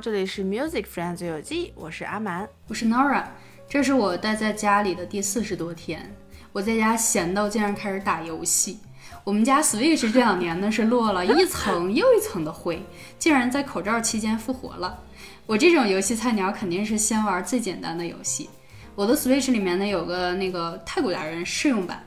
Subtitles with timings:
[0.00, 3.24] 这里是 Music Friends 有记，我是阿蛮，我是 Nora。
[3.68, 6.14] 这是我待在家里的第四十多天，
[6.52, 8.78] 我在家闲到竟然开始打游戏。
[9.24, 12.80] 我们家 Switch 这两年呢是落了一层又一层的灰，
[13.18, 15.02] 竟然在口罩期间复活了。
[15.46, 18.48] 我这种游戏菜鸟肯定是先玩最简单的游戏。
[18.94, 22.04] 我的 Switch 里面呢有个那个太古达人试用版，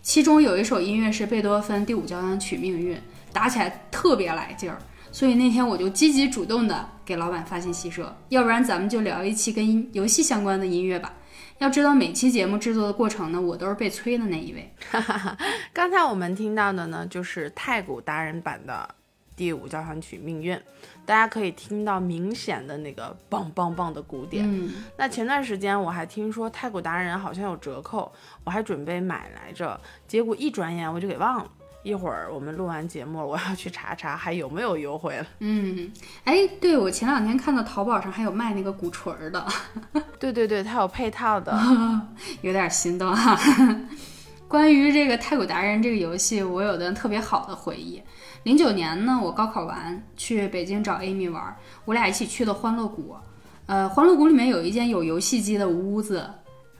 [0.00, 2.96] 其中有一首音乐是贝多芬第五交响曲命运，
[3.32, 4.78] 打起来特别来劲儿。
[5.12, 11.12] 所以那天我就积极主动的给老板发信息说，要不然咱们就聊一期跟游戏相关的音乐吧。
[11.58, 14.74] 要知道每期节目制作的过程呢，我都是被催的那一位。
[15.72, 18.88] 刚才我们听到的呢，就是太古达人版的
[19.36, 20.58] 第五交响曲命运，
[21.06, 24.44] 大家可以听到明显的那个棒棒棒的鼓点。
[24.48, 28.10] 嗯，那前段时间我还听说太古达人好像有折扣，
[28.42, 31.50] 我还准备买来着，结果一转眼我就给忘了。
[31.82, 35.26] 一会儿我们录完节目，我要去查查还有没有优惠了。
[35.40, 35.90] 嗯，
[36.24, 39.44] 哎，对，我前两天看到淘宝上还有卖那个鼓槌儿的。
[40.20, 41.52] 对对对，它有配套的，
[42.42, 43.36] 有点心动哈。
[44.46, 48.00] 关于这个太古达人这个游戏，我有的特别好的回忆。
[48.44, 53.16] 零九年呢，我高考完去北京找 Amy 玩，我俩一起去的欢乐谷。
[53.66, 56.28] 呃，欢乐谷里面有一间有游戏机的屋子。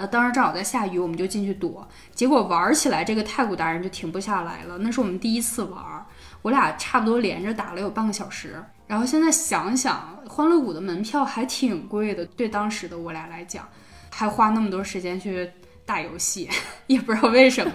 [0.06, 4.78] 当时正好在下雨，我们就进去躲，结果玩起来，这个太古达人就停不下来了。
[4.78, 6.06] 那是我们第一次玩，
[6.42, 8.62] 我俩差不多连着打了有半个小时。
[8.86, 13.67] 然后现在想想，欢乐谷的门票还挺贵的，对当时的我俩来讲，
[14.11, 15.50] 还花那么多时间去
[15.87, 16.48] 打游戏，
[16.88, 17.72] 也不知道为什么，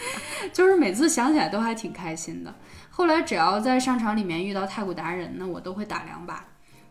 [0.52, 2.54] 就是每次想起来都还挺开心的。
[2.88, 6.44] 后来只要在商场里面遇到太古达人呢，我都会打两把。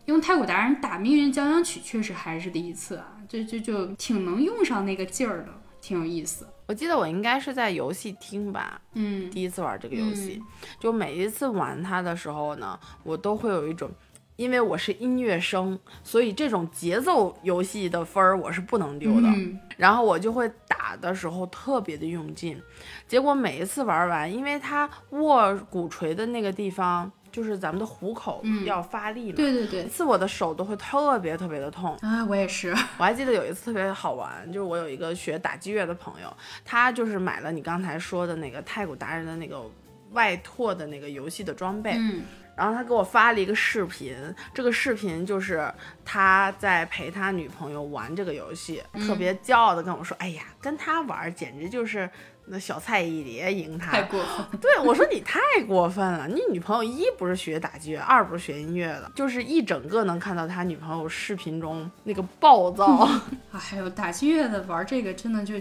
[0.04, 5.48] 用太古达人打命运交响曲确实还是第一次啊，就就就挺能用上那个劲儿的，
[5.80, 6.46] 挺有意思。
[6.66, 10.42] 我记得我应该是在游戏厅吧，嗯，第一次玩这个游戏，
[10.80, 13.90] 就每一次玩它的时候呢，我都会有一种，
[14.36, 19.28] 因为我是音乐生，所以这种节奏游戏的分儿我是不能丢的。
[19.76, 22.58] 然后我就会打的时候特别的用劲，
[23.06, 27.12] 结果每一次玩完，因为它握鼓槌的那个地方。
[27.34, 32.70] 就是咱们的虎口要发力嘛，对对对，每次我的手都会特别特别的痛啊，我也是。
[32.96, 36.32] 我还记得有一次特别好玩，就是我有一个学打击乐的朋友，
[36.64, 39.68] 他就是买了你刚才说的那个太古达人的那个
[40.12, 42.22] 外拓的那个游戏的装备，嗯，
[42.56, 44.16] 然后他给我发了一个视频，
[44.54, 45.68] 这个视频就是
[46.04, 52.08] 他在陪他女朋友玩这个游戏，特别骄傲的跟我说，哎呀，跟他玩简直就是。
[52.46, 54.60] 那小菜一碟赢他，太过分。
[54.60, 63.08] 对我说你太过分了，你女朋友一不是学打击乐，二不是学音乐的，就是一整个能看到他女朋友视频中那个暴躁。
[63.50, 65.54] 哎 呦，打击乐的玩这个真的就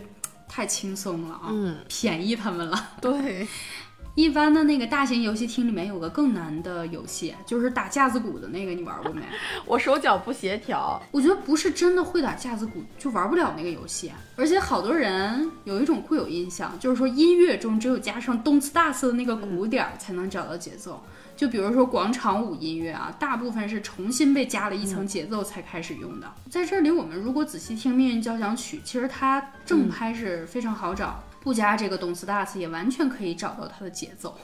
[0.47, 2.89] 太轻松了啊，嗯，便宜他们了。
[3.01, 3.47] 对。
[4.15, 9.23] 一般的那个大型游戏厅里面有个更难的游戏，就是打架子鼓的那个，你玩过没？
[9.65, 14.11] 我手脚不协调，我觉得不是真的会打架子鼓就玩不了那个游戏。
[14.35, 21.03] 而且好多人有一种固有印象，就是说音乐中只有加上动次大次的那个鼓点才能找到节奏。
[21.35, 26.31] 就比如说广场舞音乐啊，大部分是重新被加了一层节奏才开始用的。
[26.47, 31.23] 在这里，我们如果仔细听《命运交响曲》，其实它正拍是非常好找。
[31.43, 34.37] 不加这个动词 does 也完全可以找到它的节奏。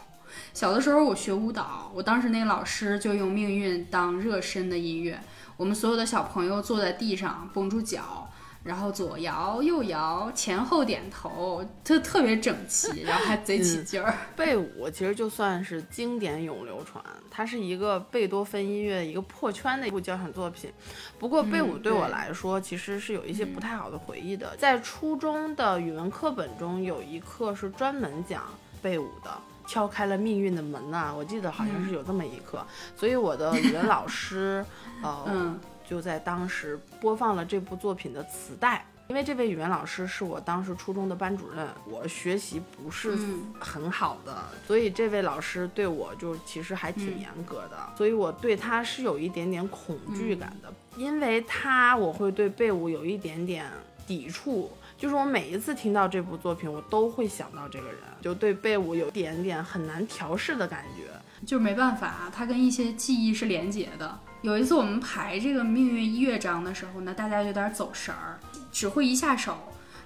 [0.54, 5.18] 小的时候我学舞蹈，我当时那老师就用《命运》当热身的音乐，
[5.56, 8.30] 我们所有的小朋友坐在地上绷住脚。
[8.70, 14.14] 然后左摇右摇，前后点头，特特别整齐，然后还贼起劲儿。
[14.36, 20.72] 贝舞其实就算是经典永流传，它是一个贝多芬音乐一个破圈的一部交响作品。
[21.18, 24.56] 不过贝舞对我来说其实是有一些不太好的回忆的。
[24.56, 28.44] 在初中的语文课本中有一课是专门讲
[28.84, 29.32] 贝舞的，
[29.66, 32.64] 敲开了命运的门呐，我记得好像是有这么一课。
[32.96, 34.64] 所以我的语文老师，
[35.02, 35.58] 呃。
[35.90, 43.18] 就在当时播放了这部作品的磁带，因为这位语文老师是我当时初中的班主任，我学习不是
[43.60, 44.38] 很好的，
[44.68, 53.66] 所以这位老师对我就其实还挺严格的，所以我对他是有一点点恐惧感的，因为他我会对贝舞有一点点
[54.06, 61.10] 抵触，就是我每一次听到这部作品，我都会想到这个人，就对贝舞有一点点很难调试的感觉，
[61.48, 64.20] 就没办法，他跟一些记忆是连结的。
[64.42, 68.40] 有一次我们排这个命运乐章的时候呢，大家有点走神儿，
[68.72, 69.58] 只会一下手，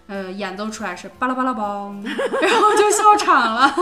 [0.07, 3.73] 呃，演奏出来是巴拉巴拉邦，然后就笑场了，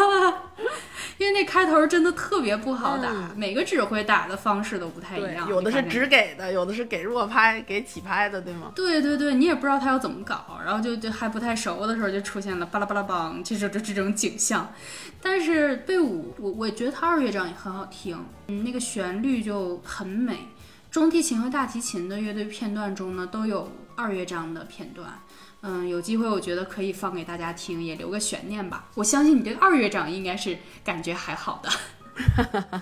[1.18, 8.72] 因为那开头真的特别不好打，每个指挥打的方式都不太一样，有的是只给的，有的是给弱拍，给起拍的，对吗？
[8.76, 14.72] 对对对，你也不知道他要怎么搞，然后就就还不太熟的时候就出现了巴拉巴拉邦，这是这这种景象。
[15.24, 20.50] 但是贝舞，我我觉得他二乐章也很好听，嗯，那个旋律就很美，
[20.92, 25.08] 中提琴和大提琴的乐队片段中呢，都有二乐章的片段。
[25.62, 28.86] 嗯，有机会我觉得可以放给大家听，也留个悬念吧。
[28.96, 32.82] 我相信你这个二乐章应该是感觉还好的。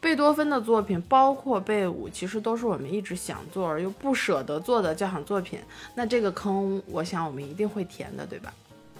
[0.00, 5.58] 贝多芬的作品，包括贝五，其实都是我们一直想做而又不舍得做的交响作品。
[5.94, 8.52] 那这个坑，我想我们一定会填的，对吧？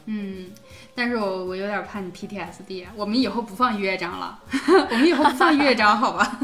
[0.06, 0.50] 嗯，
[0.94, 2.87] 但是我我有点怕你 PTSD。
[2.96, 4.38] 我们以后不放乐章了，
[4.90, 6.40] 我们以后不放乐章，好吧？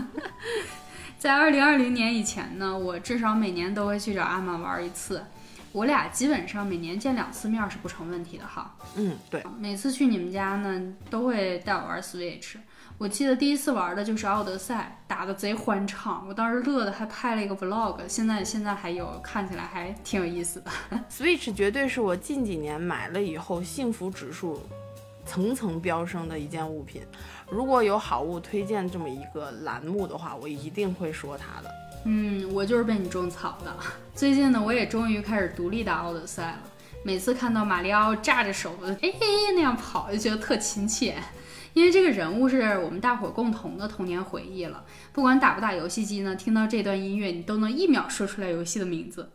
[1.19, 5.25] 在二零二零年以前呢，我至少每年都会去找阿玛玩一次。
[5.73, 8.75] 我俩基本上每年见两次面是不成问题的哈。
[8.97, 9.45] 嗯，对。
[9.59, 12.57] 每次去你们家呢，都会带我玩 Switch。
[12.99, 20.71] 我记得第一次玩的就是《奥德赛》，打的贼欢畅，我当时乐的还拍了一个 Vlog，现在现在还有，看起来还挺有意思的。
[21.11, 24.61] Switch 绝对是我近几年买了以后幸福指数
[25.25, 27.01] 层层飙升的一件物品。
[27.49, 31.71] 如果有好物推荐这么一个栏目的话，我一定会说它的。
[32.05, 33.77] 嗯，我就是被你种草的。
[34.15, 36.59] 最近呢，我也终于开始独立打《奥德赛》了。
[37.03, 39.21] 每次看到马里奥炸着手，哎嘿
[39.55, 41.17] 那样跑，就觉得特亲切。
[41.73, 44.85] 因为这个人物是我们大伙共同的童年回忆了。
[45.13, 49.31] 不管打不打游戏机呢，听到这段音乐，你都能一秒说出来游戏的名字。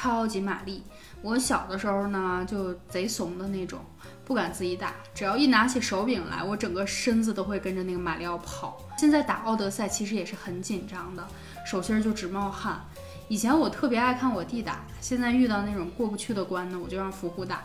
[0.00, 0.80] 超级玛丽。
[1.22, 3.80] 我小的时候呢，就贼怂的那种。
[4.24, 8.78] 不敢自己打，只要一拿起手柄来，我整个身子都会跟着那个马里奥跑。
[8.96, 11.26] 现在打奥德赛其实也是很紧张的，
[11.66, 12.78] 手心就直冒汗。
[13.26, 17.64] 以前我特别爱看我弟打，现在遇到那种过不去的关呢，我就让福虎打。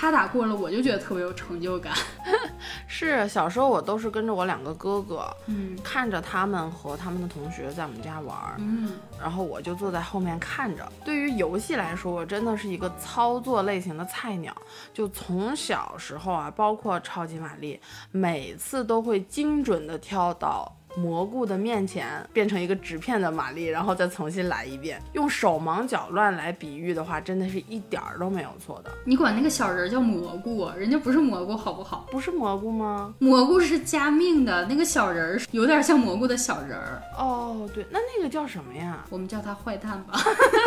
[0.00, 1.92] 他打过了，我就觉得特别有成就感。
[2.86, 10.86] 是小时候我都是跟着我两个哥哥，嗯，看着他们和他们的同学在我们家玩，嗯，然后我就坐在后面看着。
[11.04, 14.56] 对于游戏来说，我真的是一个操作类型的菜鸟。
[14.94, 17.80] 就从小时候啊，包括超级玛丽，
[18.12, 20.72] 每次都会精准的跳到。
[20.96, 25.00] 蘑菇的面前变成一个纸片的玛丽，然后再重新来一遍。
[25.12, 28.90] 用手忙脚乱来比喻的话，真的是一点儿都没有错的。
[29.04, 32.06] 你管那个小人叫蘑菇，人家不是蘑菇，好不好？
[32.10, 33.14] 不是蘑菇吗？
[33.18, 37.02] 蘑菇是加命的，那个小人儿有点像蘑菇的小人儿。
[37.16, 39.04] 哦，对，那那个叫什么呀？
[39.10, 40.18] 我们叫他坏蛋吧。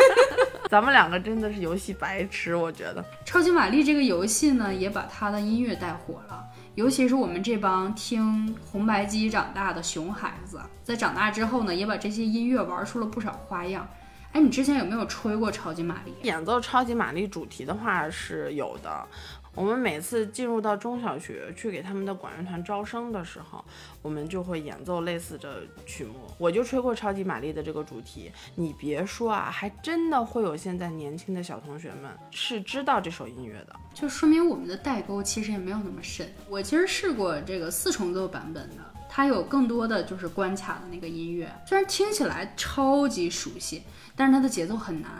[0.70, 3.04] 咱们两个真的是游戏白痴，我觉得。
[3.26, 6.42] 超级玛丽这个游戏呢，也把它的音乐带火了。
[6.74, 13.86] 尤其是我们这帮听红白机长大的熊孩子，在长大之后呢，也把这些音乐玩出了不少花样。
[14.32, 16.14] 哎，你之前有没有吹过超级玛丽？
[16.22, 19.06] 演奏超级玛丽主题的话是有的。
[19.54, 23.62] 我们每次进入到中小学去给他们的管乐团招生的时候，
[24.00, 26.14] 我们就会演奏类似的曲目。
[26.38, 28.32] 我就吹过超级玛丽的这个主题。
[28.54, 36.26] 你别说啊，还真的会有现在年轻的小同学们是知道这首音乐的，就说明我们的代沟其实也没有那么深。
[36.48, 43.82] 我其实试过这个四重奏版本的，它有更多的就是关卡的那个音乐，虽然听起来超级熟悉，
[44.16, 45.10] 但是它的节奏很难，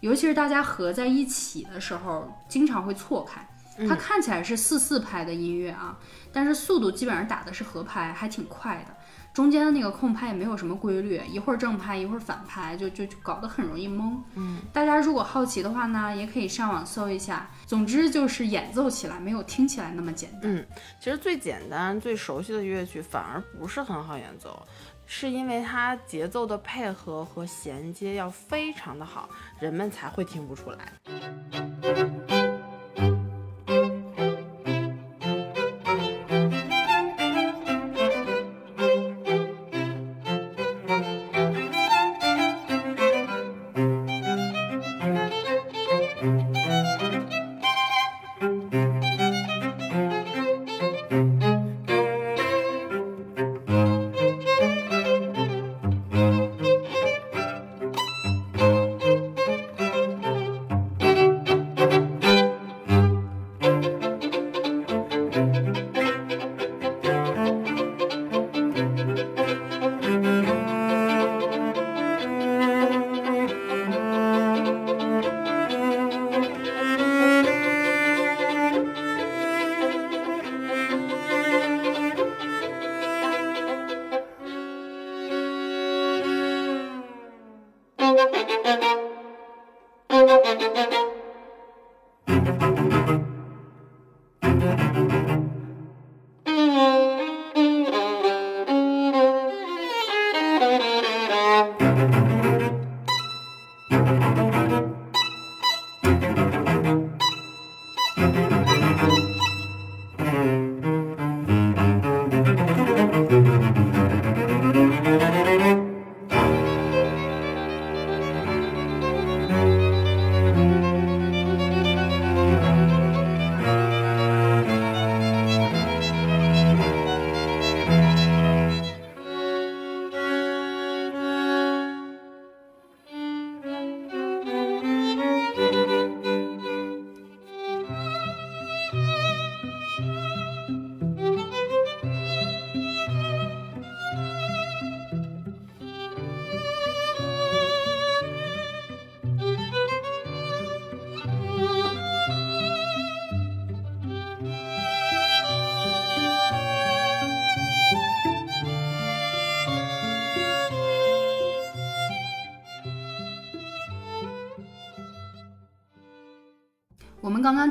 [0.00, 3.46] 尤其是大家合在一起的时候，经常会错开。
[3.88, 5.98] 它看起来是四四拍的音乐啊，
[6.32, 8.94] 但是速度基本上打的是合拍，还挺快的。
[9.32, 14.16] 中间的那个空拍也没有什么规律，一会儿正拍一会儿反拍，就就就搞得很容易懵。
[14.36, 17.50] 嗯，大家如果好奇的话呢，也可以上网搜一下。
[17.66, 20.42] 总之就是演奏起来没有听起来那么简单。
[20.44, 20.64] 嗯，
[21.00, 24.64] 其实最简单、最熟悉的乐曲反而不是很好演奏，
[25.04, 29.28] 是因为它节奏的配合和衔接要非常的好，
[29.58, 30.92] 人们才会听不出来。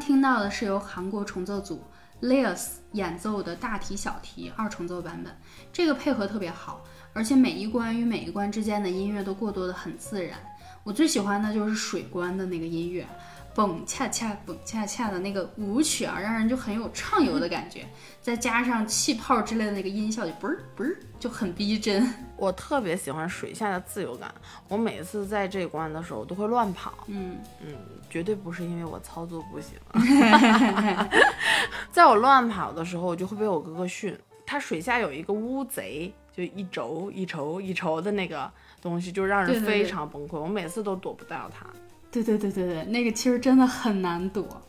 [0.04, 1.82] 听到的是由韩国重奏组
[2.22, 5.34] Leos 演奏的大提小提二重奏版本，
[5.72, 6.84] 这个配合特别好，
[7.14, 10.38] 而且每一关与每一关之间的音乐都过渡的很自然。
[10.84, 13.08] 我最喜欢的就是水关的那个音乐。
[13.56, 17.86] 蹦恰恰蹦恰恰的那个舞曲啊，让人就很有畅游的感觉，
[18.22, 22.12] 再加上气泡之类的那个音效，就嘣儿嘣儿就很逼真。
[22.36, 24.34] 我特别喜欢水下的自由感，
[24.68, 26.94] 我每次在这关的时候都会乱跑。
[27.08, 27.76] 嗯嗯，
[28.10, 29.78] 绝对不是因为我操作不行，
[31.92, 34.18] 在我乱跑的时候，我就会被我哥哥训。
[34.46, 40.38] 他水下有一个乌贼，就一轴一轴一轴的那个东西，就让人非常崩溃。
[40.38, 41.66] 我每次都躲不到他。
[42.14, 44.62] 对对对对对，那个其实真的很难躲。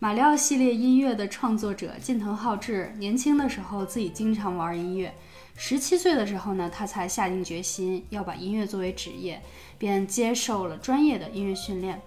[0.00, 5.14] 马里奥系列音乐的创作者近藤浩志，年轻的时候自己经常玩音乐。
[5.54, 9.40] 十七岁的时候呢，他才下定决心要把音乐作为职业，
[9.78, 12.02] 便接受了专业的音乐训练。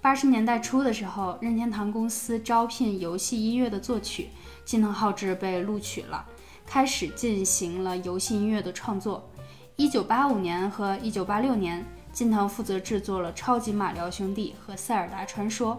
[0.00, 4.30] 八十年代初的时候，任天堂公司招聘游戏音乐的作曲，
[4.64, 6.26] 近藤浩志被录取了，
[6.66, 9.30] 开始进行了游戏音乐的创作。
[9.76, 11.86] 一九八五年和一九八六年。
[12.16, 15.74] 近藤负责制作了《超级马里奥兄弟》和《塞尔达传说》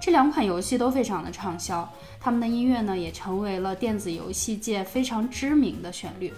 [0.00, 6.32] 这两款游戏都非常的畅销，他们的音乐呢也成为了电子游戏界非常知名的旋律。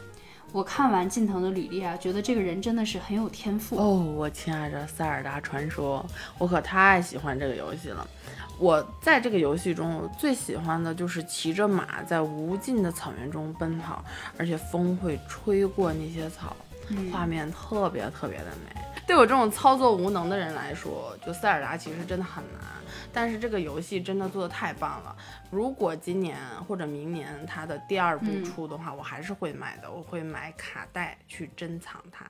[0.50, 3.98] 我看完近藤的履历啊，觉得这个人真的是很有天赋哦。
[4.16, 6.02] 我亲爱的《塞尔达传说》，
[6.38, 8.08] 我可太喜欢这个游戏了。
[8.58, 14.02] 我在这个游戏中最喜欢的就是骑着马在无尽的草原中奔跑，
[14.38, 16.56] 而且风会吹过那些草，
[17.12, 18.80] 画面特别特别的美。
[19.06, 22.62] 对我这种操作无能的人来说，就塞尔达其实真的很难。
[23.12, 25.14] 但是这个游戏真的做的太棒了。
[25.50, 29.90] 如果今年或者明年它的第二部出的话，我还是会买的。
[29.90, 32.28] 我会买卡带去珍藏它。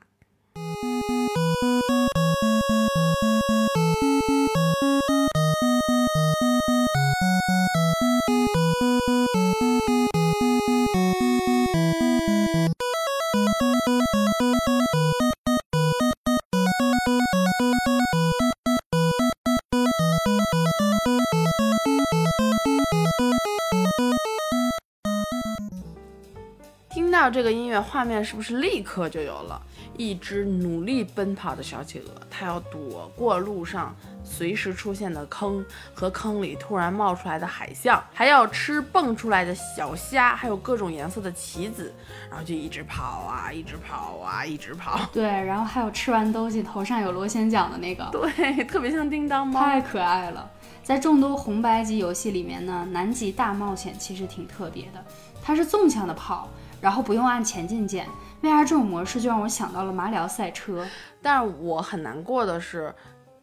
[27.30, 29.60] 这个音乐画面是不是立刻就有了？
[29.96, 35.64] 一只努力奔跑的小企鹅，它要躲过路上随时出现的坑
[35.94, 41.94] 和坑里突然冒出来的海象，还要吃蹦出来的小虾，还有各种颜色的棋子，
[42.28, 44.98] 然后就一直跑啊，一直跑啊，一直跑。
[45.12, 50.50] 对，然后还有吃完东西头上有螺旋桨的那个， 对，特别像叮当猫，太可爱了。
[50.82, 55.04] 在众多红白机游戏里面呢，南极大冒险其实挺特别的，
[55.40, 56.48] 它是纵向的跑。
[56.84, 58.06] 然后不用按前进键
[58.42, 60.86] ，VR 这种模式就让我想到了马里奥赛车。
[61.22, 62.94] 但是我很难过的是，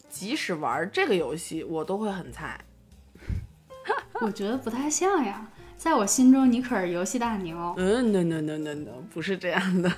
[0.08, 2.62] 即使玩这个游戏，我都会很菜。
[4.22, 7.74] 我觉得不太像呀，在我心中你可是游戏大牛。
[7.78, 9.92] 嗯，no no no no no，不是这样的。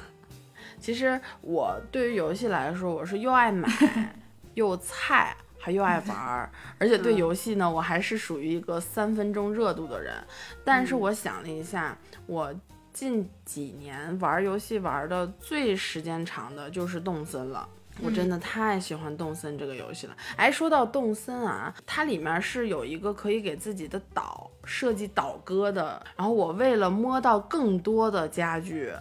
[0.79, 3.67] 其实我对于游戏来说，我是又爱买
[4.55, 10.15] 又菜，还又爱玩儿，而且对游戏呢，我还是属于一个三分钟热度的人。
[10.63, 12.55] 但是我想了一下，我。
[12.93, 17.67] 近几年玩游戏玩的最时间长的就是动森了，
[18.01, 20.15] 我真的太喜欢动森这个游戏了。
[20.35, 26.01] 哎，说到动森啊，它里面是有一个可以给自己的岛设计岛歌的。
[26.15, 28.93] 然后我为了摸到更多的家具，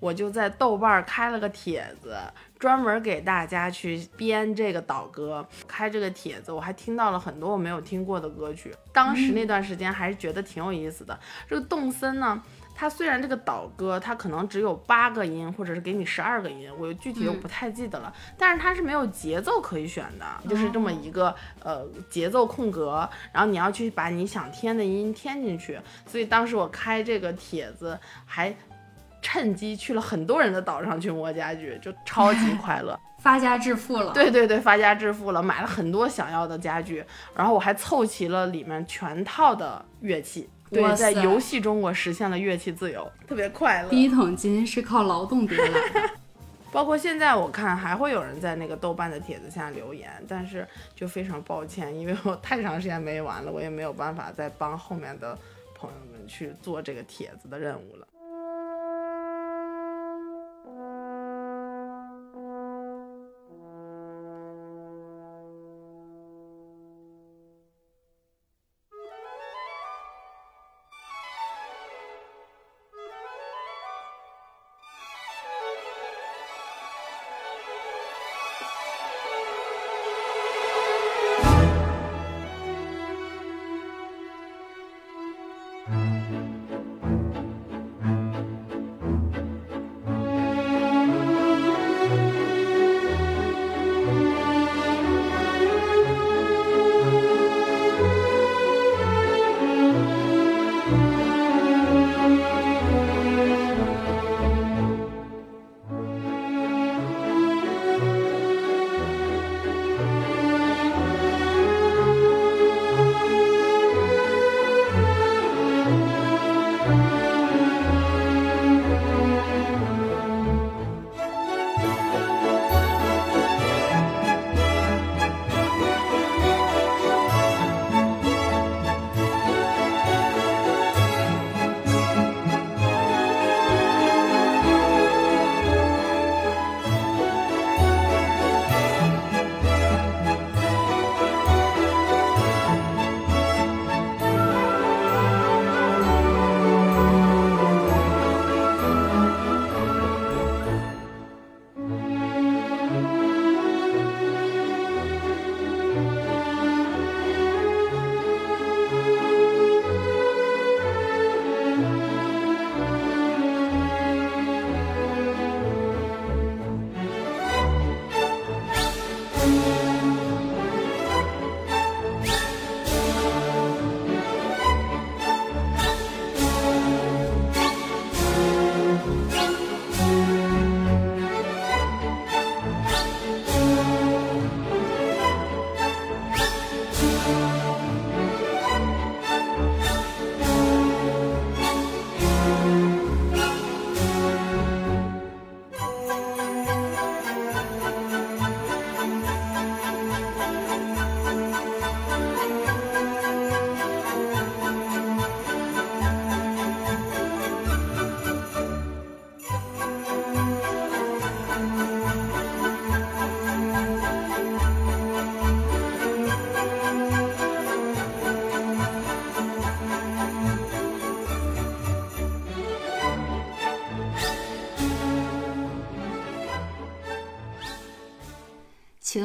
[0.00, 2.16] 我就在豆瓣开了个帖子，
[2.58, 5.46] 专门给大家去编这个岛歌。
[5.68, 8.74] 开这个帖子，我还听到了很多我没有听过的歌曲。
[8.92, 11.18] 当时那段时间还是觉得挺有意思的。
[11.48, 12.42] 这个动森呢？
[12.78, 18.12] 它虽然这个倒歌它可能只有八个音，或者是给你十二个音，我具体我不太记得了。
[18.36, 25.80] 但是它是没有节奏可以选的，就是这么一个呃节奏空格，然后你要去把你想添的音添进去。
[26.06, 28.54] 所以当时我开这个帖子，还
[29.22, 34.12] 趁机去了很多人的岛上去摸家具，就超级 快乐，发家致富了。
[34.12, 37.02] 对对对，发家致富了，买了很多想要的家具，
[37.34, 40.48] 然后我还凑齐了里面全套的乐器。
[40.70, 43.88] 对，在游戏中我实现了乐器自由，特别快乐。
[43.88, 46.10] 第一桶金是靠劳动得来的。
[46.72, 55.38] 包括现在我看还会有人在那个豆瓣的帖子下留言，但是就非常抱歉，因为我太长时间没玩了，我也没有办法再帮后面的
[55.74, 58.06] 朋友们去做这个帖子的任务了。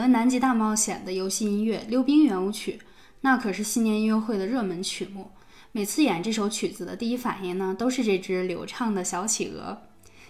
[0.02, 2.72] 企鹅南极大冒险》的游戏音乐《溜冰圆舞曲》，
[3.22, 5.30] 那可是新年音乐会的热门曲目。
[5.72, 9.80] 每次演这首曲子的第一反应呢，都是这只流畅的小企鹅。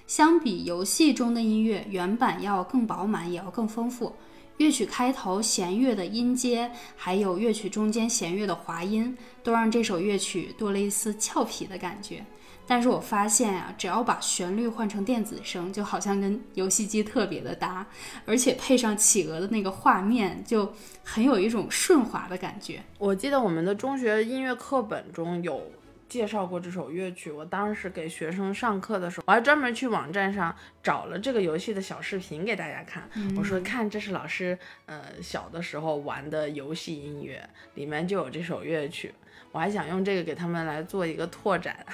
[0.05, 4.13] 相比游戏中的音乐，原版要更饱满，也要更丰富。
[4.57, 12.25] 乐曲开头弦乐的音阶，还有乐曲中间弦乐的滑音，都让这首乐曲多了一丝俏皮的感觉。
[12.71, 17.85] 但是我发现啊，只要把旋律换成电子声，就好像跟游戏机特别的搭，
[18.25, 22.81] 而且配上企鹅的那个画面，就很有一种顺滑的感觉。
[22.97, 25.69] 我记得我们的中学音乐课本中有
[26.07, 33.03] 介绍过这首乐曲，我当时给学生上课的时候，我还专门去网站上找了这个游戏的小视频给大家看。
[33.35, 39.13] 我说看，这是老师呃小的时候玩的游戏音乐，里面就有这首乐曲。
[39.51, 41.85] 我还想用这个给他们来做一个拓展。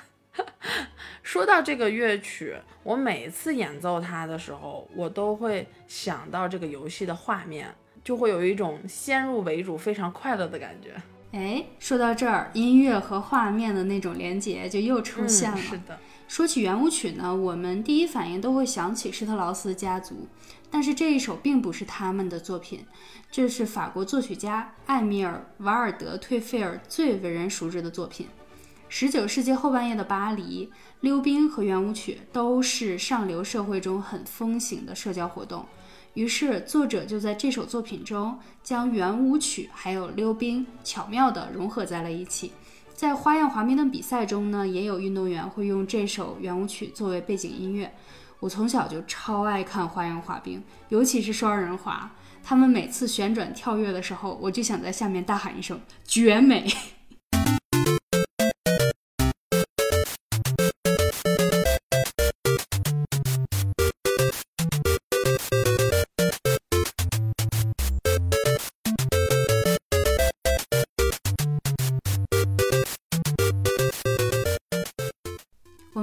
[1.23, 7.73] 说到这个乐曲，我每次演奏它的时候，我都会想到这个游戏的画面，
[8.03, 10.95] 就会有一种先入为主、非常快乐的感觉。
[11.33, 15.57] 哎，说到这儿，音乐和画面的那种连结就又出现了。
[15.57, 20.27] 是的，说起圆舞曲呢，我们第一反应都会想起施特劳斯家族，
[20.71, 22.85] 但是这一首并不是他们的作品，
[23.29, 28.27] 这是法国作曲家艾米尔·瓦尔德退费尔最为人熟知的作品。
[28.89, 30.71] 十九世纪后半叶的巴黎，
[31.01, 35.65] 溜冰和圆舞曲都是上流社会中很风行的社交活动。
[36.13, 42.53] 于是，作者就在这首作品中将圆舞曲还有溜冰巧妙地融合在了一起。
[42.95, 47.93] 在花样滑冰的比赛中呢，也有运动员会用这首圆舞曲作为背景音乐。
[48.39, 52.09] 我从小就超爱看花样滑冰，尤其是双人滑。
[52.43, 56.65] 他们每次旋转跳跃的时候，我就想在下面大喊一声“绝美”。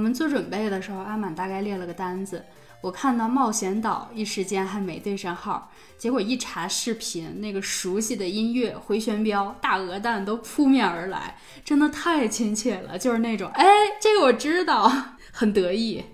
[0.04, 2.44] 们做准备的时候，阿满大概列了个单子。
[2.82, 5.72] 我看到冒险岛，一时间还没对上号。
[5.96, 13.64] 结果一查视频，那个熟悉的音乐回旋镖、大鹅蛋都扑面而来，真的太亲切了，就是那种哎，
[13.98, 14.92] 这个我知道，
[15.32, 16.04] 很得意。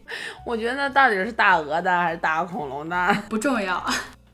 [0.47, 3.85] 我觉得到底是大鹅蛋还是大恐龙蛋不重要。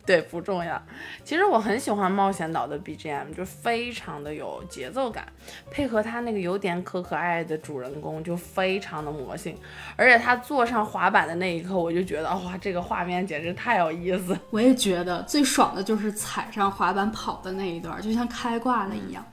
[0.08, 0.80] 对，不重要。
[1.24, 5.26] 其实我很喜欢冒险岛的 BGM，就非常的有节奏感，
[5.70, 9.58] 配合他那个有点可可爱爱的主人公，就非常的魔性。
[9.96, 14.38] 而且他坐上滑板的那一刻，我就觉得哇，这个画面简直太有意思。
[14.50, 19.24] 我也觉得最爽的就是踩上滑板跑的那一段，就像开挂了一样。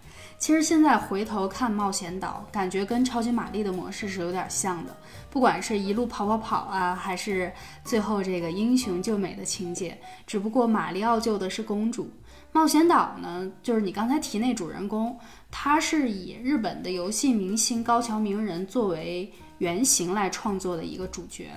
[0.43, 4.93] 其实现在回头看冒险岛，感觉跟超级玛丽的模式是有点像的。
[5.29, 7.49] 不管是一路跑跑跑啊，还是
[7.85, 12.11] 最后这个英雄救美的情节，只不过马里奥救的是公主。
[12.51, 15.17] 冒险岛呢，就是你刚才提那主人公，
[15.49, 21.51] 他是以日本的游戏明星高桥名人作为原型来创作的一个主角。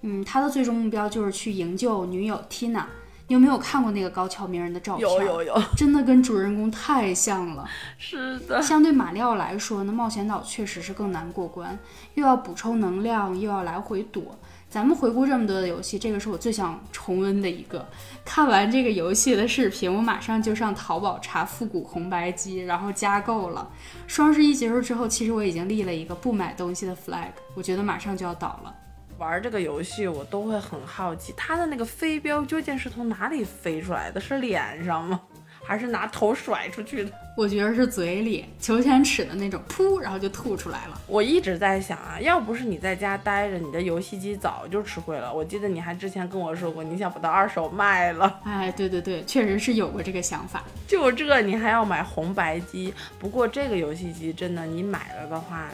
[0.00, 2.86] 嗯，他的最终目标就是去营救女友 Tina。
[3.32, 5.08] 你有没有看过那个高桥名人的照片？
[5.08, 7.66] 有有有， 真的跟主人公太像了。
[7.96, 11.78] 是的，相对马里奥来说呢，冒险岛确实是更难过关，
[12.12, 14.38] 又要补充能量，又要来回躲。
[14.68, 17.88] 咱们回顾这么多的游戏，这个是我最想重温的一个。
[18.22, 23.66] 看完这个游戏的视频，我马上就上淘宝查复古红白机，然后加购了。
[24.06, 28.74] 双十一结束之后，其实我已经立了一个不买东西的 flag，我觉得马上就要倒了。
[29.18, 34.20] 玩这个游戏，我都会很好奇，它的那个飞镖究竟是从哪里飞出来的？
[34.20, 35.20] 是脸上吗？
[35.64, 37.12] 还是拿头甩出去的？
[37.38, 41.00] 我觉得是嘴里，求千尺的那种，噗，然后就吐出来了。
[41.06, 45.32] 我一直在想啊，要不是你在家待着，你的游戏机早就吃灰了。
[45.32, 48.40] 我记得你还之前跟我说过，你想把它二手卖了。
[48.44, 50.64] 哎，对对对，确实是有过这个想法。
[50.88, 52.92] 就这，你还要买红白机？
[53.20, 55.68] 不过这个游戏机真的，你买了的话。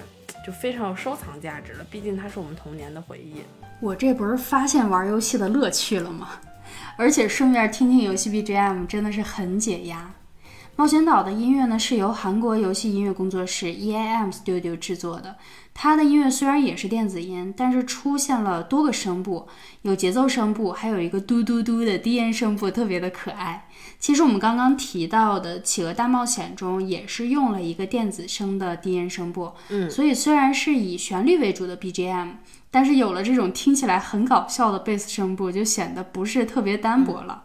[0.48, 3.42] 就非常有收藏价值了，毕竟它是我们童年的回忆。
[3.80, 6.30] 我这不是发现玩游戏的乐趣了吗？
[6.96, 10.11] 而且顺便听听游戏 BGM，真的是很解压。
[10.78, 15.34] 冒险岛的音乐呢，是由韩国游戏音乐工作室 EAM Studio 制作的。
[15.74, 19.48] 它的音乐虽然也是电子音，但是出现了多个声部，
[19.82, 23.66] 有节奏声部，还有一个嘟嘟嘟的低音声部，特别的可爱。
[23.98, 29.50] 其实我们刚刚提到的《企鹅大冒险》中也是用了一个电子声的低音声部。
[29.70, 32.34] 嗯，所以虽然是以旋律为主的 BGM，
[32.70, 37.42] 但是有了这种听起来很搞笑的贝斯声部，就显得不是特别单薄了。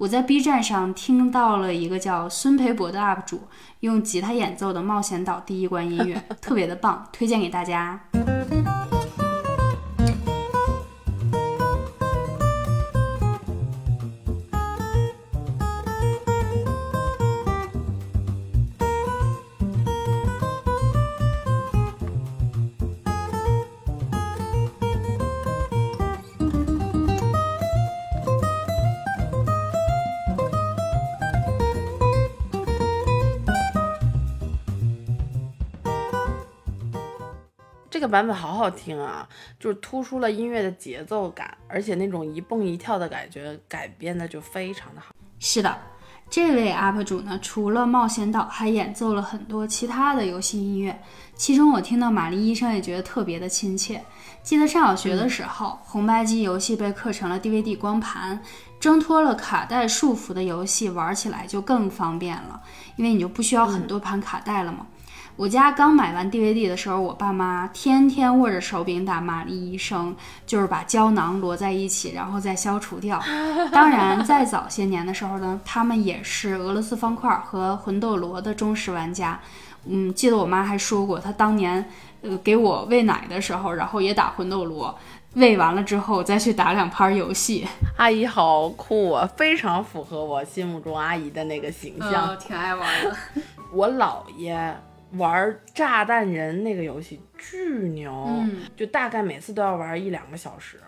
[0.00, 3.42] 我在 B 站上听到了一个叫孙培博的 UP 主
[3.80, 8.00] 用吉他演奏的《冒险岛》第一关音乐， 特别的棒，推荐给大家。
[38.10, 45.14] 版本好好听啊，就是突出了音乐的节奏感，而且那种一蹦一跳的感觉改编的就非常的好。
[45.38, 45.78] 是的，
[46.28, 51.00] 这位 UP 主呢，除了《冒险岛》，还演奏了很多其他的游戏音乐，
[51.34, 54.02] 其中我听到《玛丽医生》也觉得特别的亲切。
[54.42, 58.40] 记得上小学的时候，红白机游戏被刻成了 DVD 光盘，
[58.78, 62.60] 挣脱了卡带束缚的游戏玩起来就更方便了，
[62.96, 64.86] 因为你就不需要很多盘卡带了嘛。
[65.40, 70.14] 我家刚买完 DVD 的时候，我爸妈天天握着手柄打《玛丽医生》，
[70.46, 73.18] 就是把胶囊摞在一起，然后再消除掉。
[73.72, 79.40] 当然，在早些年的时候呢，他们也是俄罗斯方块和魂斗罗的忠实玩家。
[79.86, 81.88] 嗯，记得我妈还说过，她当年。
[82.20, 84.94] 呃，给我喂奶的时候，然后也打魂斗罗，
[85.36, 87.66] 喂完了之后再去打两盘游戏。
[87.96, 93.16] 阿姨好酷啊，非常符合我心目中阿姨的那个形象，挺爱玩的。
[93.72, 94.76] 我姥爷
[95.12, 98.28] 玩炸弹人那个游戏巨牛，
[98.76, 100.78] 就大概每次都要玩一两个小时，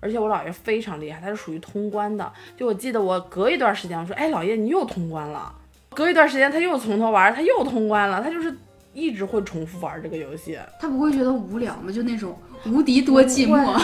[0.00, 2.32] 而且我姥爷非常厉害，他是属于通关的。
[2.56, 5.54] 就我记得我隔一段时间我说，哎，姥爷你又通关了，
[5.90, 8.54] 隔一段时间他又从头玩，他又通关了，他就是。
[8.94, 11.90] 一直会重复玩这个游戏，他不会觉得无聊吗？
[11.90, 13.82] 就那种无敌多寂寞。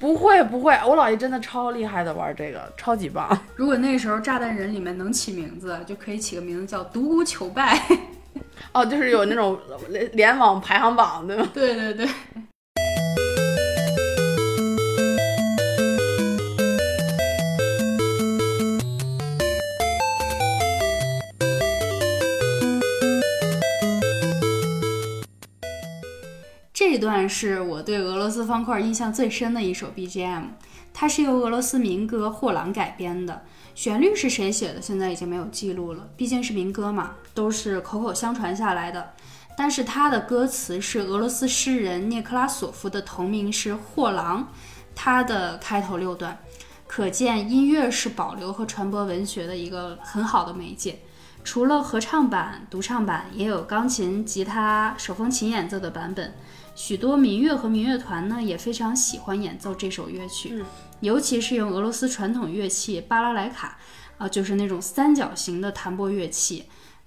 [0.00, 3.38] 不会不会，我姥爷真的超厉害的玩这个，超级棒。
[3.54, 7.80] 如果那时候炸弹人里面能起名字，就可以起个名字叫独孤求败。
[8.72, 9.58] 哦，就是有那种
[10.12, 11.48] 联网排行榜，对吗？
[11.54, 12.08] 对对对。
[26.72, 30.44] 这段是我对俄罗斯方块印象最深的一首 BGM，
[30.94, 33.44] 它是由俄罗斯民歌《货郎》改编的，
[33.76, 39.12] 旋律是谁写的，现在已经没有记录了，毕竟是民歌嘛，都是口口相传下来的。
[39.54, 44.42] 但是它的歌词是俄罗斯诗人涅克拉索夫的同名诗《货郎》，
[44.94, 46.38] 它的开头六段，
[46.86, 51.00] 可见音乐是保留和传播文学的一个很好的媒介。
[51.44, 56.34] 除了合唱版、独唱版，也有钢琴、吉他、手风琴演奏的版本。
[56.74, 60.62] 许多民乐和民乐团呢也非常喜欢演奏这首乐曲，
[61.00, 63.78] 尤其是用俄罗斯传统乐器巴拉莱卡，
[64.18, 66.64] 啊，就是那种三角形的弹拨乐器，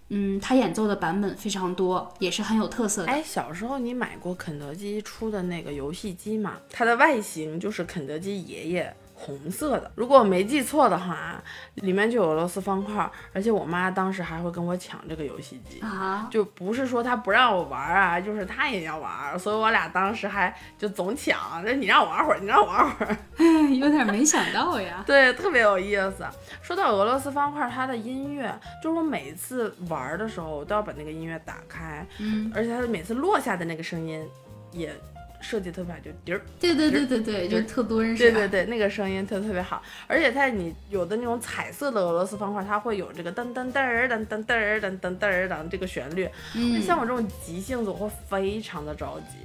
[0.09, 3.11] 嗯，他演奏的版本非常多，也是很有特色的。
[3.11, 6.57] 哎，小时候你买过肯德基出的那个游戏机吗？
[6.69, 8.95] 它的外形就是肯德基爷爷。
[9.21, 11.43] 红色的，如果我没记错的话，
[11.75, 23.17] 里面就有俄罗斯方块，而且我妈当时还会跟我抢这个游戏机啊，就不是说她不让我玩啊， 就是她也要玩，所以我俩当时还就总抢，那你让我玩会儿，你让我玩会儿，
[23.75, 25.03] 有点没想到呀。
[25.05, 26.25] 对，特别有意思。
[26.61, 34.25] 说到俄罗斯方块，它的音乐，就是我每次玩的时候，我都要把那个音乐打开，嗯，而且它每次落下的那个声音
[34.71, 34.95] 也。
[35.41, 46.27] 设计特别好，就滴儿，对对对对对，就特多人对对对，那个声音特特别好，而且它你有的那种彩色的俄罗斯方块，它会有这个噔噔噔儿噔噔噔儿噔噔噔儿噔这个旋律。
[46.55, 49.37] 嗯，像我这种急性子，我会非常的着急，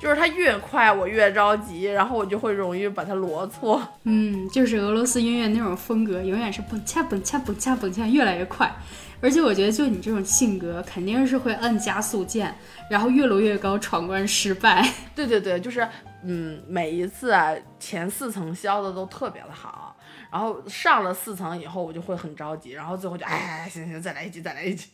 [0.00, 3.82] 就是它越快我越着急，然后我就会容易把它罗错。
[4.04, 8.74] 嗯，就是俄罗斯音乐那种风格，永远是蹦恰蹦恰蹦恰蹦恰，越来越快。
[9.20, 12.54] 而且我觉得，就你这种性格，肯定是会按加速键，
[12.90, 14.86] 然后越落越高，闯关失败。
[15.14, 15.86] 对对对，就是，
[16.22, 19.96] 嗯，每一次啊，前四层消的都特别的好，
[20.30, 24.88] 然后上了四层以后，我就会很着急，然后最后就，哎，行行，再来一局，再来一局。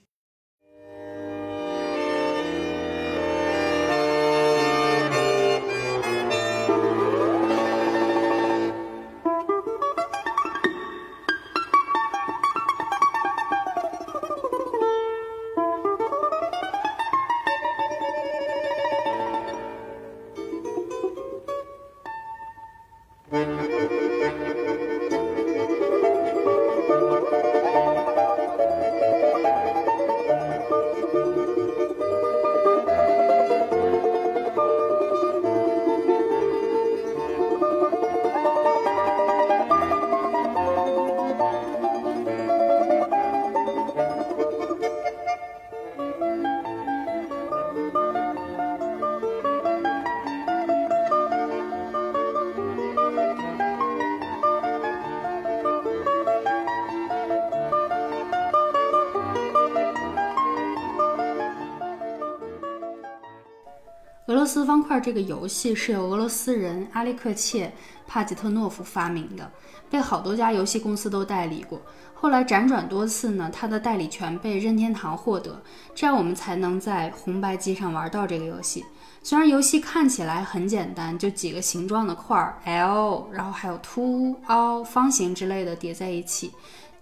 [64.93, 67.67] 块这个游戏是由俄罗斯人阿列克切·
[68.07, 69.51] 帕吉特诺夫发明的，
[69.89, 71.81] 被好多家游戏公司都代理过。
[72.13, 75.63] 后来辗转多次呢，它的代理权被任天堂获得，
[75.95, 78.85] 这样我们才能在红白机上玩到这个游戏。
[79.23, 86.53] 虽然游戏看起来很简单，就几个形状的块儿 L，然后还有凸凹、方形之类的叠在一起，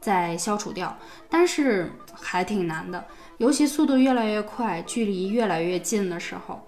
[0.00, 0.96] 再消除掉，
[1.28, 3.04] 但是还挺难的。
[3.38, 6.60] 尤其速度越来越快，距离越来越近的时候，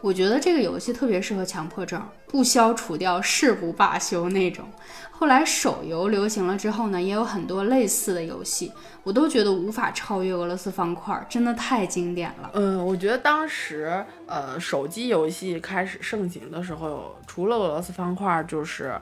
[0.00, 4.64] 我觉得这个游戏特别适合强迫症，不消除掉誓不罢休那种。
[5.10, 12.50] 后来手游流行了之后呢，也有很多类似的游戏，我都觉得无法超越俄罗斯方块，真的太经典了。
[12.52, 18.94] 嗯，我觉得当时呃手机游戏开始盛行的时候，除了俄罗斯方块，就是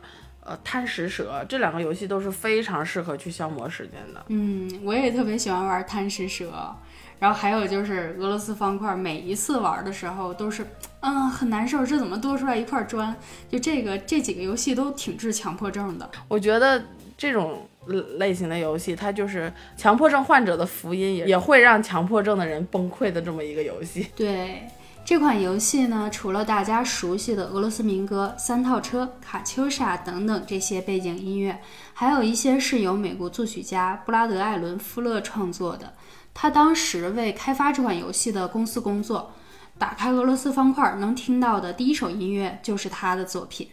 [0.42, 4.24] 呃贪食蛇这两个游戏都是非常适合去消磨时间的。
[4.28, 6.74] 嗯，我也特别喜欢玩贪食蛇。
[7.18, 10.66] 然后还有就是俄罗斯方块，每一次玩的时候都是，
[11.00, 13.14] 嗯， 很难受，这怎么多出来一块砖？
[13.50, 16.10] 就这个这几个游戏都挺治强迫症的。
[16.28, 16.82] 我觉得
[17.16, 17.66] 这种
[18.18, 24.08] 类型的游戏，它就是强迫症患者的福音，也也会让强迫症的人崩溃的这么一个游戏。
[24.14, 24.68] 对
[25.04, 31.56] 这款游戏呢，除了大家熟悉的俄罗斯民歌、三套车、卡秋莎等等这些背景音乐，
[31.94, 35.94] 还有一些是由美国作曲家布拉德·艾伦·富勒创作的。
[36.38, 39.32] 他当时为开发这款游戏的公司工作，
[39.78, 43.70] 打开俄罗斯方块能听到的第一首音乐就是他的作品。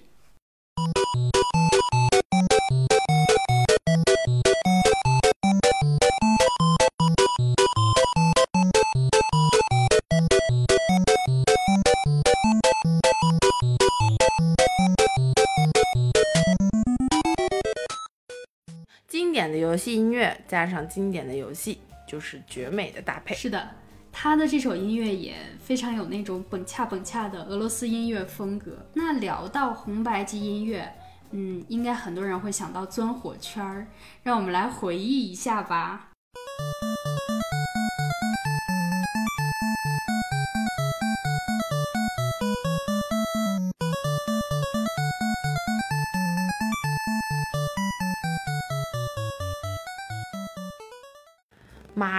[19.10, 21.80] 经典的游戏音乐加上经典的游戏。
[22.07, 23.35] 就是绝美的搭配。
[23.35, 23.69] 是的，
[24.11, 28.85] 他的这首音乐也非常有那种蹦恰蹦恰的俄罗斯音乐风格。
[28.93, 30.91] 那聊到红白机音乐，
[31.31, 33.87] 嗯，应该很多人会想到钻火圈儿，
[34.21, 36.12] 让我们来回忆一下吧。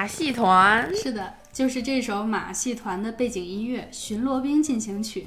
[0.04, 5.22] 马戏团是的，就是这首马戏团的背景音乐《巡逻兵进行曲》。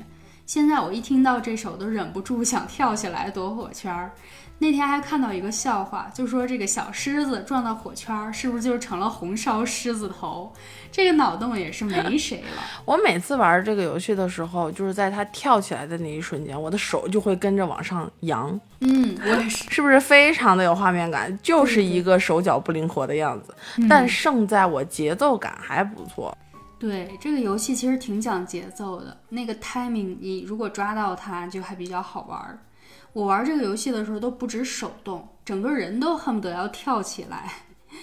[0.46, 4.12] 现在我一听到这首，都忍不住想跳起来躲火圈儿。
[4.60, 10.52] 那天还看到一个笑话，就说这个小狮子撞到火圈儿，是不是就成了红烧狮子头？
[10.92, 12.64] 这个脑洞也是没 谁了。
[12.84, 18.60] 我每次玩这个游戏的时候，就是在它跳起来的那一瞬间，我的手就会跟着往上扬。
[18.80, 21.38] 嗯，我也是， 是不是非常的有画面感？
[21.44, 23.54] 就是一个手脚不灵活的样子，
[23.88, 26.36] 但胜在我节奏感还不错。
[26.80, 32.60] 对，这个游戏其实挺讲节奏的，那个 timing 你如果抓到它，就还比较好玩。
[33.18, 37.52] 我玩这个游戏的时候都不止手动，整个人都恨不得要跳起来。《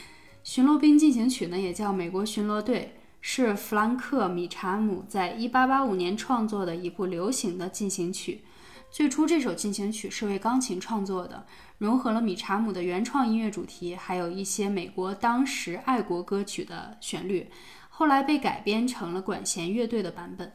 [0.43, 8.43] 巡逻兵进行曲》呢，也叫《美国巡逻队》，是弗兰克·米查姆在1885年创作的一部流行的进行曲。
[8.91, 11.47] 最初这首进行曲是为钢琴创作的，
[11.79, 17.49] 融合了米查姆的原创音乐主题，还有一些美国当时爱国歌曲的旋律，
[17.89, 20.53] 后来被改编成了管弦乐队的版本。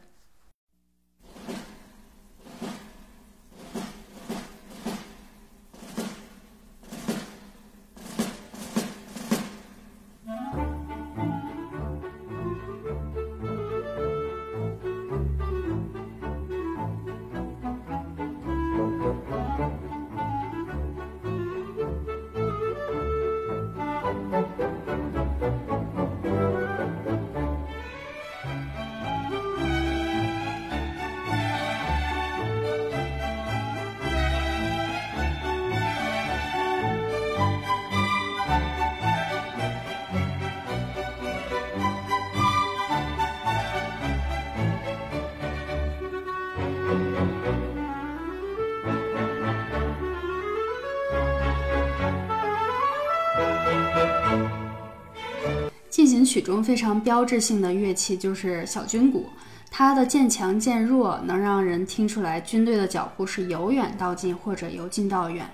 [56.40, 59.28] 曲中非常标志性的乐器就是小军鼓，
[59.70, 65.46] 它的渐强渐弱，能让人听出来军队的脚步是由远到近或者由近到远。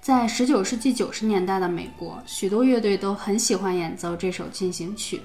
[0.00, 5.20] 在十九世纪九十年代的美国，许多乐队都很喜欢演奏这首进行曲。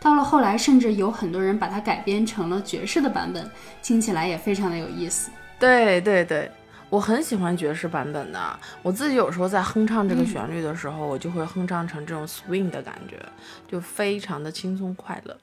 [0.00, 3.46] 到了后来，甚至有很多人把它改编成了爵士的版本，
[3.82, 5.30] 听起来也非常的有意思。
[5.58, 6.50] 对对对。
[6.94, 13.20] 我很喜欢爵士版本的，我自己有时候在哼唱这个旋律的时候，我就会哼唱成这种 swing 的感觉，
[13.66, 15.36] 就非常的轻松快乐。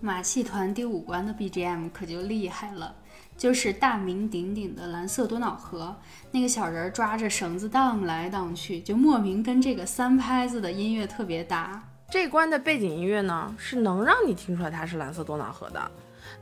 [0.00, 2.94] 马戏团第五关的 BGM 可就厉害了。
[3.38, 5.96] 就是大名鼎鼎的《蓝色多瑙河》，
[6.32, 11.80] 那个小人抓着绳子荡来荡去，就莫名跟这个三拍子的音乐特别搭。
[12.10, 15.90] 这关的背景音乐呢，是能让你听出来它是蓝色多瑙河的，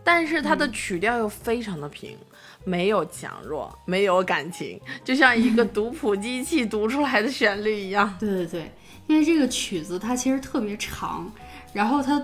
[0.03, 2.17] 但是它的曲调又非常的平，
[2.65, 8.17] 没有强弱，没有感情，就像一个 读谱机器读出来的旋律一样。
[8.19, 8.73] 对对对，
[9.07, 11.31] 因为这个曲子它其实特别长，
[11.75, 12.19] 然后它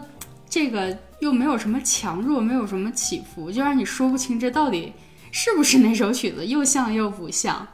[0.52, 4.92] 这个又没有什么强弱，没有什么起伏，就让你说不清这到底
[5.30, 7.66] 是不是那首曲子，又像又不像。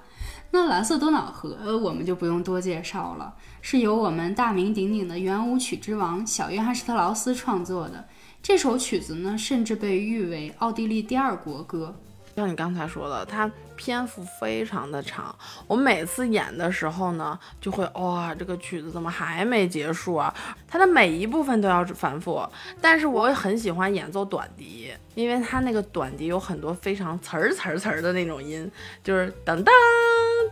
[0.53, 8.07] 那蓝色多瑙河我们就不用多介绍了，是由我们大名鼎鼎的圆舞曲之王小约翰施特劳斯创作的。
[8.41, 11.97] 这首曲子呢，甚至被誉为奥地利第二国歌。
[12.39, 15.35] 像你刚才说的，它篇幅非常的长。
[15.67, 20.33] 我每次演的时候呢，就会哇，这个曲子怎么还没结束啊？
[20.69, 22.49] 它的每一部分都要反复。
[22.81, 28.71] 但是我也很喜欢演奏短笛，因为它那个短笛有很多非常词儿词儿词儿的那种音，
[29.03, 29.75] 就是当当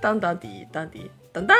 [0.03, 1.57] 当当滴当滴当当，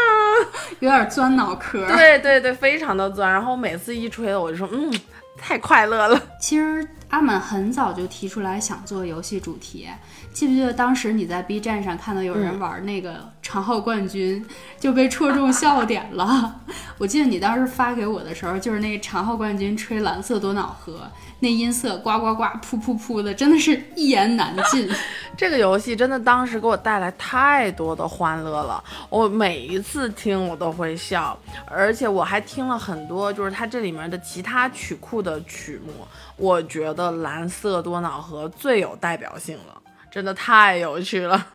[0.81, 1.87] 有点钻脑壳。
[1.87, 3.33] 对对对，非常的钻。
[3.33, 4.93] 然后每次一吹，我就说，嗯，
[5.37, 6.21] 太快乐了。
[6.41, 9.89] 其实阿满很早就提出来想做游戏主题。
[10.33, 14.45] 记不记得当时你在 B 站上看到有人玩那个长号冠军，
[14.79, 16.61] 就被戳中笑点了？
[16.99, 21.11] 我记得你当时发给我的时候，就是那个长号冠军吹蓝色多瑙河，
[21.41, 24.89] 那音色呱呱呱、噗噗噗的，真的是一言难尽。
[25.37, 35.93] 这个游戏真的当时给我带来太多的欢乐了，我每一次听我都会笑，而且我还听了很多，就是它这里面的其他曲库的曲目，
[36.37, 39.83] 我觉得蓝色多瑙河最有代表性了。
[40.11, 41.47] 真的太有趣了。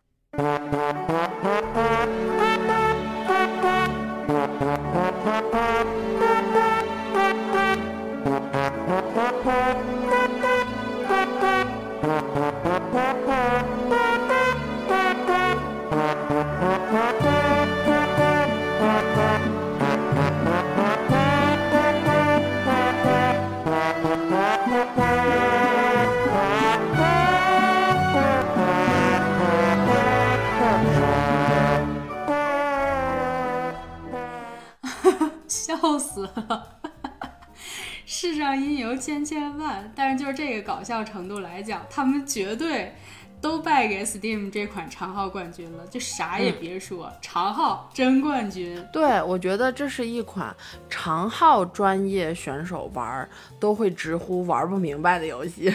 [35.92, 36.68] 笑死了！
[38.06, 42.94] 世上因由千千万，但是就是这个搞笑程度来讲，他们绝对
[43.40, 45.86] 都败给 Steam 这款长号冠军了。
[45.86, 48.82] 就啥也别说，长号真冠军。
[48.92, 50.54] 对，我觉得这是一款
[50.88, 53.28] 长号专业选手玩
[53.60, 55.74] 都会直呼玩不明白的游戏。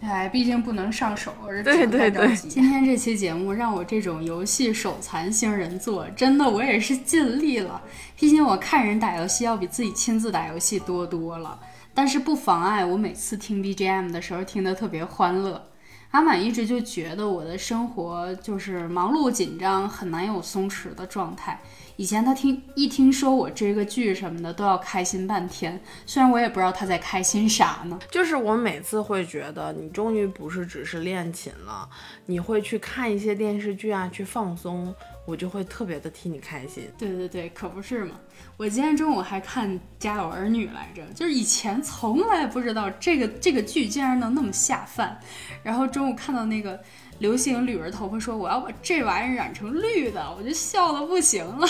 [0.00, 1.32] 哎，毕竟不能上手，
[1.62, 2.34] 对对对。
[2.34, 7.80] 今天这期节目让我这种游戏手残星人做，真的我也是尽力了。
[8.16, 11.58] 毕竟我看人打游戏要比自己亲自打游戏多多了，
[11.92, 15.69] 但是不妨碍我每次听 BGM 的时候听得特别欢乐。
[16.10, 21.60] 阿满一直就觉得我的生活就是忙碌紧张，很难有松弛的状态。
[21.96, 27.98] 以前他听一听说我追个剧什么的都要开心半天，虽然我也不知道他在开心啥呢。
[28.10, 31.88] 就是我每次会觉得你终于不是只是练琴了，
[32.26, 34.92] 你会去看一些电视剧啊，去放松，
[35.30, 36.90] 我就会特别的替你开心。
[36.98, 38.16] 对对对，可不是嘛。
[38.56, 45.18] 我今天中午还看《家有儿女》来着，就是以前从来不知道这个这个剧竟然能那么下饭，
[45.62, 46.78] 然后中午看到那个。
[47.20, 51.68] 刘星捋着头发说：“我要把这玩意儿染成绿的。”我就笑的不行了。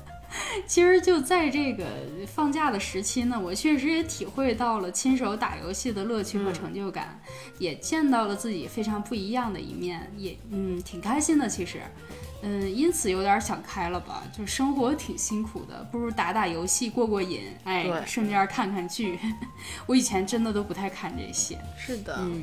[0.66, 1.84] 其实就在这个
[2.26, 7.20] 放假的时期呢，我确实也体会到了亲手打游戏的乐趣和成就感，
[7.58, 11.46] 也见到了自己非常不一样的一面，也嗯挺开心的。
[11.46, 11.82] 其实，
[12.42, 19.18] 嗯，因此有点想开了吧，就生活挺辛苦的，不如打打游戏过过瘾，哎，顺便看看剧。
[19.86, 21.58] 我以前真的都不太看这些。
[21.76, 22.42] 是的，嗯，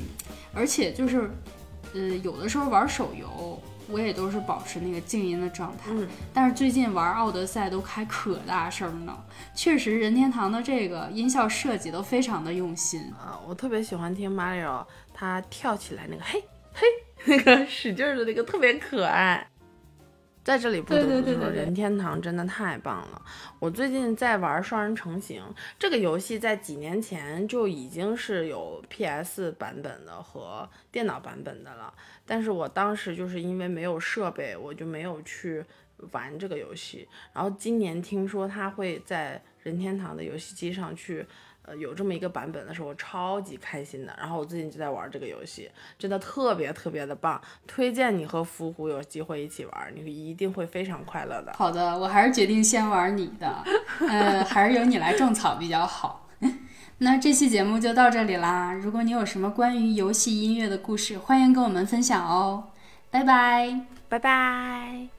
[0.54, 1.30] 而且就是。
[1.94, 5.84] 呃，有的时候玩手游，我也都是保持那个静音的状态。
[5.86, 9.24] 嗯，但是最近玩奥德赛都开可大声了，
[9.54, 13.40] 确实任天堂的这个音效设计都非常的用心啊。
[13.48, 14.84] 我特别喜欢听 Mario
[15.14, 16.44] 他跳起来那个嘿
[16.74, 16.86] 嘿
[17.24, 19.48] 那个使劲的那个特别可爱。
[20.46, 23.20] 在这里不得不说，任天堂真的太棒了。
[23.58, 25.42] 我最近在玩双人成行
[25.76, 31.92] 这个游戏，在几年前就已经是有 PS 版本的和电脑版本的了，
[32.24, 35.64] 但是我当时就是因为没有设备，我就没有去
[36.12, 37.08] 玩这个游戏。
[37.32, 41.26] 然后今年听说它会在任天堂的游戏机上去。
[41.66, 44.14] 呃，有这么一个版本的时候，我超级开心的。
[44.16, 51.52] 然后我最近就在玩这个游戏，真的特别特别的棒，推荐你和伏虎有机会一起玩，你一定会非常快乐的。
[51.56, 53.64] 好的，我还是决定先玩你的，
[54.08, 56.28] 呃，还是由你来种草比较好。
[56.98, 58.72] 那这期节目就到这里啦。
[58.72, 62.68] 如果你有什么关于游戏音乐的故事，欢迎跟我们分享哦。
[63.10, 65.15] 拜拜，拜拜。